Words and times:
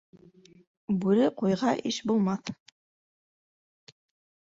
Бүре 1.03 1.27
ҡуйға 1.43 1.75
иш 1.91 2.01
булмаҫ 2.13 2.53